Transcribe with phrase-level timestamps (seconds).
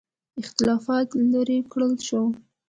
[0.41, 2.29] اختلافات لیرې کړل شول.